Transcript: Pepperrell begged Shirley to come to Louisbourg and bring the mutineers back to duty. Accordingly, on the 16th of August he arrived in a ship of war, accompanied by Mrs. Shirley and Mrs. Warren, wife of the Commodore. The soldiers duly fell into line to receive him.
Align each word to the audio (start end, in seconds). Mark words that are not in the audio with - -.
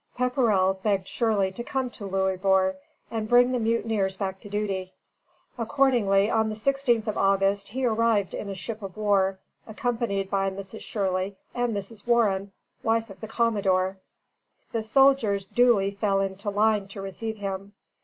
Pepperrell 0.17 0.79
begged 0.81 1.07
Shirley 1.07 1.51
to 1.51 1.63
come 1.63 1.91
to 1.91 2.07
Louisbourg 2.07 2.75
and 3.11 3.29
bring 3.29 3.51
the 3.51 3.59
mutineers 3.59 4.17
back 4.17 4.39
to 4.41 4.49
duty. 4.49 4.93
Accordingly, 5.59 6.27
on 6.27 6.49
the 6.49 6.55
16th 6.55 7.05
of 7.05 7.19
August 7.19 7.67
he 7.67 7.85
arrived 7.85 8.33
in 8.33 8.49
a 8.49 8.55
ship 8.55 8.81
of 8.81 8.97
war, 8.97 9.37
accompanied 9.67 10.27
by 10.31 10.49
Mrs. 10.49 10.81
Shirley 10.81 11.37
and 11.53 11.71
Mrs. 11.75 12.07
Warren, 12.07 12.51
wife 12.81 13.11
of 13.11 13.21
the 13.21 13.27
Commodore. 13.27 13.97
The 14.71 14.81
soldiers 14.81 15.45
duly 15.45 15.91
fell 15.91 16.19
into 16.19 16.49
line 16.49 16.87
to 16.87 16.99
receive 17.01 17.37
him. 17.37 17.73